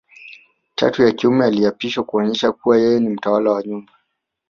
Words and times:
Tatu 0.75 1.01
wa 1.03 1.11
kiume 1.11 1.45
aliapishwa 1.45 2.03
kuonesha 2.03 2.51
kuwa 2.51 2.77
yeye 2.77 2.99
ni 2.99 3.09
mtawala 3.09 3.51
wa 3.51 3.63
nyumba 3.63 3.93